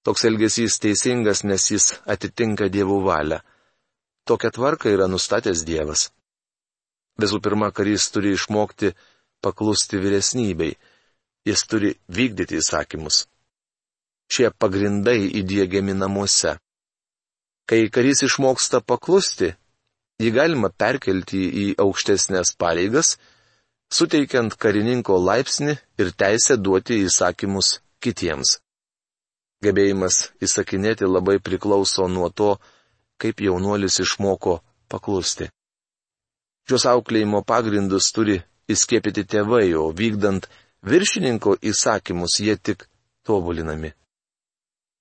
Toks 0.07 0.23
elgesys 0.25 0.79
teisingas, 0.79 1.43
nes 1.43 1.63
jis 1.71 1.91
atitinka 2.07 2.69
dievų 2.71 3.01
valią. 3.05 3.41
Tokią 4.27 4.51
tvarką 4.55 4.91
yra 4.95 5.07
nustatęs 5.11 5.63
Dievas. 5.67 6.07
Visų 7.21 7.39
pirma, 7.41 7.71
karys 7.73 8.09
turi 8.13 8.35
išmokti 8.37 8.93
paklusti 9.41 9.97
vyresnybei. 10.01 10.75
Jis 11.47 11.63
turi 11.69 11.93
vykdyti 12.11 12.59
įsakymus. 12.61 13.25
Šie 14.27 14.51
pagrindai 14.51 15.21
įdėgiami 15.39 15.95
namuose. 15.95 16.57
Kai 17.67 17.87
karys 17.91 18.23
išmoksta 18.27 18.81
paklusti, 18.83 19.53
jį 20.21 20.29
galima 20.35 20.69
perkelti 20.69 21.41
į 21.63 21.65
aukštesnės 21.83 22.53
pareigas, 22.59 23.15
suteikiant 23.91 24.55
karininko 24.59 25.17
laipsnį 25.23 25.77
ir 25.99 26.13
teisę 26.21 26.57
duoti 26.59 27.01
įsakymus 27.07 27.77
kitiems. 28.03 28.57
Gebėjimas 29.63 30.17
įsakinėti 30.43 31.07
labai 31.09 31.39
priklauso 31.41 32.05
nuo 32.11 32.29
to, 32.29 32.57
kaip 33.17 33.41
jaunuolis 33.41 33.99
išmoko 34.03 34.59
paklusti. 34.91 35.49
Šios 36.67 36.83
auklėjimo 36.91 37.43
pagrindus 37.47 38.11
turi 38.11 38.41
įskiepyti 38.67 39.23
tėvai, 39.23 39.71
o 39.79 39.87
vykdant 39.95 40.49
viršininko 40.83 41.55
įsakymus 41.63 42.39
jie 42.43 42.57
tik 42.59 42.83
tobulinami. 43.23 43.93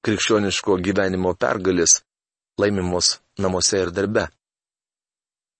Krikščioniško 0.06 0.78
gyvenimo 0.86 1.34
pergalis 1.34 2.00
laimimos 2.62 3.16
namuose 3.42 3.82
ir 3.82 3.90
darbe. 3.90 4.28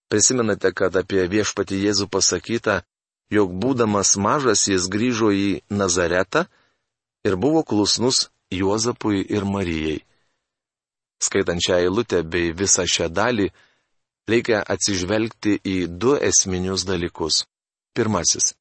Prisimenate, 0.06 0.70
kad 0.70 0.94
apie 0.94 1.26
viešpati 1.26 1.80
Jėzų 1.82 2.06
pasakyta, 2.06 2.84
jog 3.34 3.50
būdamas 3.58 4.14
mažas 4.22 4.68
jis 4.70 4.86
grįžo 4.86 5.32
į 5.34 5.48
Nazaretą 5.74 6.46
ir 7.26 7.34
buvo 7.34 7.64
klusnus 7.66 8.28
Juozapui 8.54 9.24
ir 9.26 9.42
Marijai. 9.42 10.04
Skaitant 11.18 11.58
šią 11.58 11.80
eilutę 11.82 12.22
bei 12.22 12.52
visą 12.54 12.86
šią 12.86 13.08
dalį, 13.10 13.50
reikia 14.30 14.62
atsižvelgti 14.62 15.58
į 15.62 15.76
du 15.88 16.16
esminius 16.18 16.86
dalykus. 16.86 17.44
Pirmasis. 17.96 18.54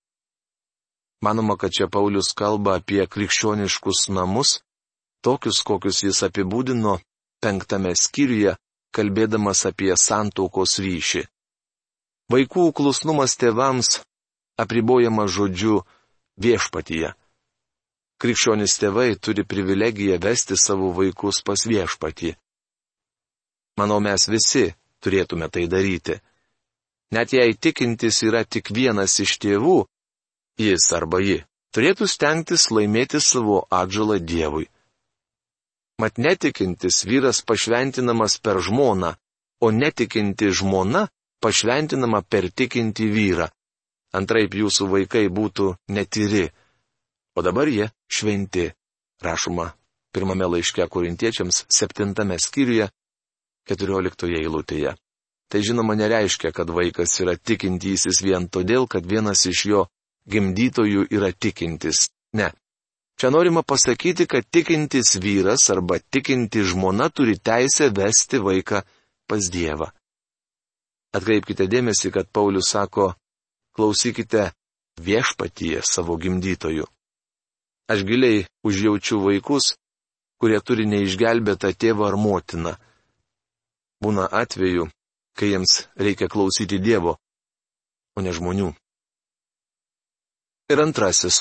Manoma, 1.26 1.58
kad 1.58 1.74
čia 1.74 1.88
Paulius 1.92 2.34
kalba 2.38 2.78
apie 2.80 3.06
krikščioniškus 3.08 4.10
namus, 4.14 4.60
tokius, 5.26 5.64
kokius 5.66 6.04
jis 6.06 6.22
apibūdino 6.28 7.00
penktame 7.42 7.96
skyriuje, 7.98 8.56
kalbėdamas 8.96 9.66
apie 9.70 9.94
santaukos 10.00 10.78
ryšį. 10.80 11.26
Vaikų 12.32 12.70
klusnumas 12.78 13.36
tėvams 13.42 14.00
apribojama 14.62 15.28
žodžiu 15.28 15.82
viešpatyje. 16.42 17.12
Krikščionis 18.22 18.78
tėvai 18.80 19.12
turi 19.20 19.44
privilegiją 19.44 20.18
vesti 20.24 20.56
savo 20.58 20.94
vaikus 20.96 21.42
pas 21.46 21.66
viešpatį. 21.68 22.32
Manau, 23.76 24.00
mes 24.00 24.30
visi 24.32 24.70
turėtume 25.04 25.50
tai 25.54 25.66
daryti. 25.72 26.16
Net 27.16 27.34
jei 27.34 27.54
tikintis 27.54 28.22
yra 28.28 28.44
tik 28.44 28.72
vienas 28.76 29.20
iš 29.24 29.38
tėvų, 29.44 29.78
jis 30.60 30.88
arba 30.98 31.22
ji 31.24 31.38
turėtų 31.76 32.08
stengtis 32.08 32.70
laimėti 32.72 33.22
savo 33.22 33.62
atžalą 33.82 34.20
Dievui. 34.20 34.68
Mat 36.02 36.18
netikintis 36.20 37.04
vyras 37.08 37.40
pašventinamas 37.48 38.40
per 38.44 38.60
žmoną, 38.60 39.14
o 39.64 39.72
netikinti 39.72 40.52
žmona 40.52 41.06
pašventinama 41.44 42.22
per 42.28 42.50
tikinti 42.52 43.08
vyrą. 43.12 43.48
Antraip 44.16 44.56
jūsų 44.56 44.88
vaikai 44.92 45.28
būtų 45.32 45.76
netyri 45.96 46.50
o 47.36 47.42
dabar 47.42 47.68
jie 47.68 47.90
šventi, 48.08 48.72
rašoma 49.22 49.72
pirmame 50.16 50.48
laiške 50.48 50.88
korintiečiams 50.88 51.66
septintame 51.78 52.38
skyriuje, 52.40 52.88
keturioliktoje 53.68 54.42
eilutėje. 54.44 54.96
Tai 55.50 55.62
žinoma 55.62 55.96
nereiškia, 55.98 56.52
kad 56.52 56.70
vaikas 56.74 57.20
yra 57.22 57.36
tikintysis 57.38 58.22
vien 58.26 58.48
todėl, 58.50 58.88
kad 58.90 59.06
vienas 59.06 59.46
iš 59.46 59.66
jo 59.70 59.82
gimdytojų 60.30 61.08
yra 61.14 61.32
tikintis. 61.32 62.10
Ne. 62.34 62.52
Čia 63.16 63.30
norima 63.32 63.64
pasakyti, 63.64 64.26
kad 64.28 64.48
tikintis 64.52 65.16
vyras 65.22 65.70
arba 65.72 66.00
tikinti 66.00 66.66
žmona 66.68 67.10
turi 67.10 67.38
teisę 67.40 67.92
vesti 67.96 68.42
vaiką 68.44 68.82
pas 69.30 69.48
Dievą. 69.52 69.88
Atkreipkite 71.16 71.70
dėmesį, 71.72 72.12
kad 72.12 72.28
Paulius 72.28 72.74
sako, 72.74 73.14
klausykite 73.76 74.50
viešpatyje 75.00 75.80
savo 75.88 76.18
gimdytojų. 76.20 76.88
Aš 77.88 78.04
giliai 78.04 78.44
užjaučiu 78.68 79.22
vaikus, 79.24 79.76
kurie 80.42 80.60
turi 80.60 80.88
neišgelbėtą 80.90 81.72
tėvą 81.72 82.10
ar 82.10 82.18
motiną. 82.20 82.76
Būna 84.06 84.28
atveju, 84.30 84.84
kai 85.34 85.48
jiems 85.50 85.72
reikia 85.98 86.28
klausyti 86.30 86.78
Dievo, 86.78 87.16
o 88.14 88.22
ne 88.22 88.30
žmonių. 88.38 88.68
Ir 90.70 90.82
antrasis. 90.84 91.40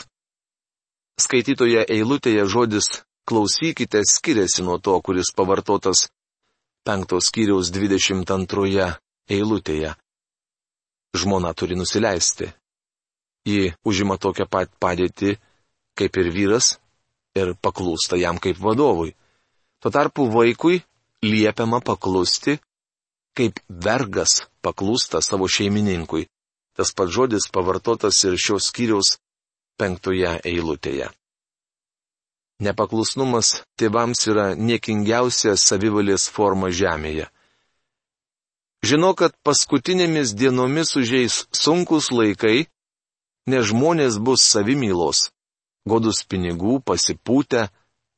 Skaitytoje 1.20 1.83
eilutėje 1.92 2.46
žodis 2.48 2.88
klausykite 3.29 4.00
skiriasi 4.09 4.64
nuo 4.64 4.79
to, 4.81 4.96
kuris 5.05 5.29
pavartotas 5.37 6.07
penktos 6.88 7.29
skyriaus 7.29 7.68
22 7.68 8.88
eilutėje. 9.37 9.92
Žmona 11.20 11.53
turi 11.53 11.77
nusileisti. 11.77 12.48
Ji 13.44 13.74
užima 13.85 14.16
tokią 14.16 14.48
pat 14.48 14.72
padėtį 14.81 15.37
kaip 16.00 16.16
ir 16.16 16.33
vyras 16.33 16.79
ir 17.37 17.53
paklūsta 17.61 18.16
jam 18.16 18.40
kaip 18.40 18.57
vadovui. 18.57 19.12
Tuo 19.85 19.92
tarpu 19.92 20.31
vaikui 20.33 20.81
liepiama 21.25 21.81
paklusti, 21.81 22.59
kaip 23.35 23.59
vergas 23.69 24.45
paklūsta 24.65 25.23
savo 25.25 25.49
šeimininkui. 25.51 26.29
Tas 26.75 26.91
pats 26.97 27.15
žodis 27.15 27.51
pavartotas 27.55 28.19
ir 28.27 28.39
šios 28.41 28.71
skyriaus 28.71 29.17
penktoje 29.79 30.33
eilutėje. 30.43 31.11
Nepaklusnumas 32.63 33.63
tėvams 33.79 34.27
yra 34.31 34.47
niekingiausia 34.55 35.57
savivalės 35.59 36.29
forma 36.31 36.71
žemėje. 36.71 37.27
Žinau, 38.85 39.15
kad 39.19 39.35
paskutinėmis 39.47 40.35
dienomis 40.37 40.95
užeis 41.01 41.45
sunkus 41.57 42.11
laikai, 42.13 42.67
nes 43.49 43.67
žmonės 43.71 44.19
bus 44.21 44.45
savimylos, 44.45 45.31
godus 45.89 46.23
pinigų, 46.29 46.79
pasipūtę, 46.85 47.69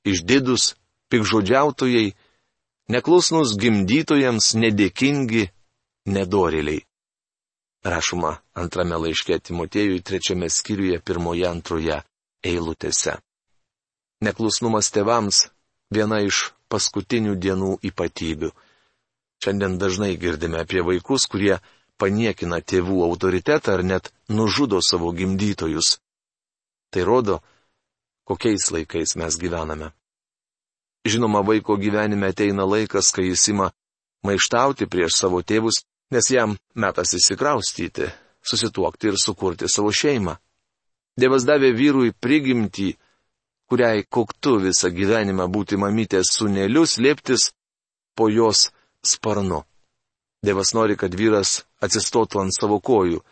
išdidus, 0.07 0.75
pikžodžiautojai, 1.11 2.15
neklusnus 2.93 3.57
gimdytojams, 3.59 4.55
nedėkingi, 4.55 5.49
nedoriliai. 6.07 6.85
Rašoma 7.87 8.33
antrame 8.59 8.99
laiške 8.99 9.39
Timotėjui 9.47 10.03
trečiame 10.03 10.49
skyriuje 10.51 10.99
pirmoje 11.07 11.47
antroje 11.47 12.01
eilutėse. 12.43 13.19
Neklusnumas 14.27 14.91
tevams- 14.91 15.47
viena 15.95 16.23
iš 16.27 16.51
paskutinių 16.69 17.37
dienų 17.39 17.73
ypatybių. 17.91 18.51
Šiandien 19.43 19.79
dažnai 19.79 20.17
girdime 20.17 20.59
apie 20.65 20.83
vaikus, 20.83 21.27
kurie 21.31 21.61
paniekina 21.99 22.59
tėvų 22.61 23.05
autoritetą 23.09 23.75
ar 23.75 23.83
net 23.85 24.13
nužudo 24.29 24.81
savo 24.83 25.13
gimdytojus. 25.13 25.99
Tai 26.91 27.03
rodo, 27.03 27.43
kokiais 28.25 28.71
laikais 28.73 29.17
mes 29.17 29.39
gyvename. 29.39 29.93
Žinoma, 31.07 31.43
vaiko 31.47 31.77
gyvenime 31.79 32.33
ateina 32.33 32.65
laikas, 32.67 33.13
kai 33.15 33.29
jis 33.29 33.49
ima 33.53 33.71
maištauti 34.27 34.89
prieš 34.91 35.21
savo 35.21 35.43
tėvus, 35.43 35.85
nes 36.11 36.31
jam 36.31 36.57
metas 36.75 37.15
įsikraustyti, 37.19 38.09
susituokti 38.43 39.13
ir 39.13 39.19
sukurti 39.21 39.69
savo 39.71 39.93
šeimą. 39.95 40.37
Dievas 41.17 41.47
davė 41.49 41.71
vyrui 41.73 42.13
prigimtį, 42.13 42.91
kuriai 43.71 44.05
koktu 44.05 44.59
visą 44.67 44.91
gyvenimą 44.95 45.47
būti 45.53 45.79
mamytės 45.81 46.35
suneliu, 46.37 46.85
slėptis 46.87 47.51
po 48.17 48.29
jos 48.29 48.71
sparnu. 49.05 49.63
Dievas 50.45 50.75
nori, 50.77 50.97
kad 51.01 51.15
vyras 51.17 51.65
atsistotų 51.83 52.45
ant 52.45 52.55
savo 52.55 52.79
kojų. 52.81 53.23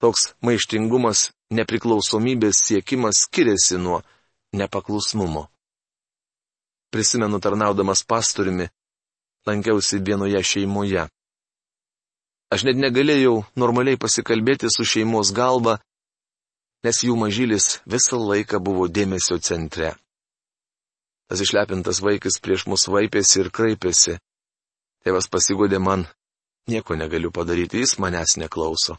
Toks 0.00 0.32
maištingumas, 0.42 1.30
nepriklausomybės 1.52 2.62
siekimas 2.66 3.26
skiriasi 3.26 3.78
nuo 3.78 4.00
nepaklusnumo. 4.56 5.51
Prisimenu 6.92 7.40
tarnaudamas 7.40 8.04
pastoriumi, 8.04 8.68
lankiausi 9.46 9.98
vienoje 10.04 10.42
šeimoje. 10.44 11.06
Aš 12.52 12.66
net 12.68 12.76
negalėjau 12.76 13.38
normaliai 13.56 13.96
pasikalbėti 13.96 14.68
su 14.68 14.84
šeimos 14.84 15.32
galva, 15.32 15.78
nes 16.84 16.98
jų 17.06 17.16
mažylis 17.16 17.78
visą 17.88 18.18
laiką 18.20 18.60
buvo 18.60 18.90
dėmesio 18.92 19.38
centre. 19.40 19.94
Tas 21.32 21.40
išlepintas 21.40 22.02
vaikas 22.04 22.36
prieš 22.44 22.66
mus 22.68 22.84
vaipėsi 22.92 23.40
ir 23.40 23.48
kraipėsi. 23.48 24.18
Tėvas 25.00 25.30
pasigodė 25.32 25.80
man, 25.80 26.04
nieko 26.68 26.92
negaliu 26.98 27.32
padaryti, 27.32 27.80
jis 27.80 27.96
manęs 28.02 28.36
neklauso. 28.36 28.98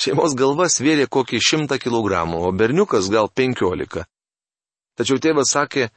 Šeimos 0.00 0.36
galva 0.36 0.68
svėrė 0.68 1.06
kokį 1.08 1.40
šimtą 1.40 1.80
kilogramų, 1.80 2.42
o 2.44 2.52
berniukas 2.52 3.08
gal 3.12 3.32
penkiolika. 3.32 4.04
Tačiau 4.96 5.16
tėvas 5.20 5.52
sakė, 5.56 5.88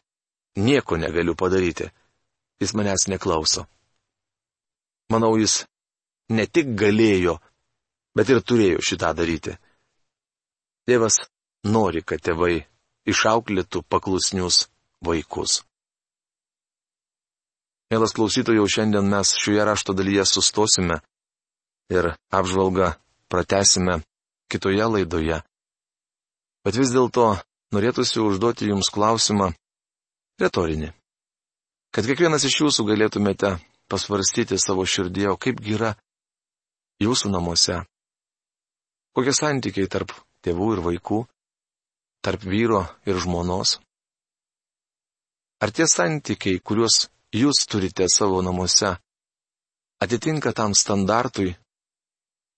Nieko 0.56 0.98
negaliu 0.98 1.36
padaryti. 1.36 1.90
Jis 2.62 2.74
manęs 2.78 3.08
neklauso. 3.10 3.66
Manau, 5.12 5.36
jis 5.38 5.64
ne 6.30 6.46
tik 6.48 6.76
galėjo, 6.80 7.40
bet 8.16 8.30
ir 8.30 8.42
turėjo 8.42 8.82
šitą 8.86 9.12
daryti. 9.18 9.58
Tėvas 10.88 11.18
nori, 11.66 12.04
kad 12.06 12.22
tėvai 12.22 12.64
išauklėtų 13.10 13.84
paklusnius 13.90 14.68
vaikus. 15.04 15.62
Mielas 17.92 18.14
klausytojau, 18.16 18.66
šiandien 18.66 19.06
mes 19.10 19.36
šioje 19.38 19.66
rašto 19.68 19.94
dalyje 19.94 20.26
sustosime 20.26 21.02
ir 21.94 22.14
apžvalgą 22.34 22.94
pratesime 23.30 24.00
kitoje 24.50 24.86
laidoje. 24.96 25.42
Bet 26.64 26.80
vis 26.80 26.94
dėlto 26.96 27.36
norėtųsi 27.76 28.22
užduoti 28.24 28.72
Jums 28.72 28.90
klausimą, 28.94 29.52
retorinį. 30.42 30.92
Kad 31.94 32.08
kiekvienas 32.10 32.46
iš 32.48 32.60
jūsų 32.64 32.88
galėtumėte 32.90 33.56
pasvarstyti 33.92 34.58
savo 34.58 34.86
širdį, 34.90 35.28
o 35.34 35.38
kaip 35.38 35.62
yra 35.62 35.94
jūsų 37.04 37.30
namuose. 37.34 37.84
Kokie 39.14 39.34
santykiai 39.36 39.90
tarp 39.92 40.14
tėvų 40.42 40.70
ir 40.76 40.82
vaikų, 40.88 41.20
tarp 42.26 42.46
vyro 42.50 42.82
ir 43.06 43.20
žmonos. 43.22 43.78
Ar 45.62 45.72
tie 45.72 45.86
santykiai, 45.88 46.60
kuriuos 46.60 47.08
jūs 47.36 47.66
turite 47.70 48.08
savo 48.12 48.42
namuose, 48.42 48.96
atitinka 50.04 50.52
tam 50.58 50.74
standartui, 50.76 51.54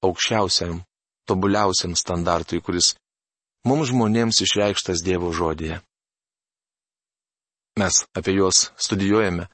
aukščiausiam, 0.05 0.79
tobuliausiam 1.27 1.93
standartui, 1.97 2.61
kuris 2.61 2.93
mums 3.67 3.91
žmonėms 3.91 4.41
išreikštas 4.45 5.03
Dievo 5.05 5.33
žodėje. 5.33 5.81
Mes 7.79 8.05
apie 8.15 8.33
juos 8.37 8.71
studijuojame, 8.79 9.49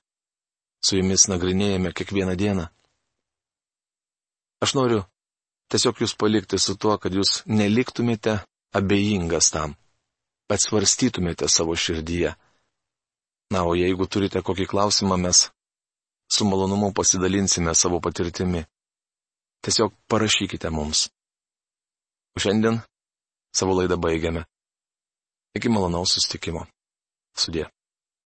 su 0.86 0.97
jumis 0.97 1.25
nagrinėjame 1.31 1.89
kiekvieną 1.97 2.36
dieną. 2.38 2.67
Aš 4.62 4.75
noriu 4.77 4.99
tiesiog 5.73 6.03
jūs 6.03 6.13
palikti 6.21 6.60
su 6.62 6.75
tuo, 6.77 6.99
kad 7.01 7.15
jūs 7.17 7.41
neliktumėte 7.49 8.36
abejingas 8.77 9.49
tam, 9.55 9.73
bet 10.45 10.62
svarstytumėte 10.62 11.49
savo 11.49 11.73
širdyje. 11.73 12.36
Na, 13.51 13.65
o 13.65 13.73
jeigu 13.75 14.05
turite 14.05 14.43
kokį 14.45 14.69
klausimą, 14.69 15.17
mes 15.17 15.47
su 16.31 16.45
malonumu 16.45 16.93
pasidalinsime 16.93 17.73
savo 17.75 17.99
patirtimi. 18.05 18.62
Tiesiog 19.65 19.97
parašykite 20.07 20.69
mums. 20.69 21.10
O 22.38 22.39
šiandien 22.39 22.79
savo 23.53 23.75
laidą 23.81 23.97
baigiame. 23.97 24.45
Iki 25.57 25.73
malonaus 25.73 26.13
sustikimo. 26.15 26.67
Sudė. 27.36 27.65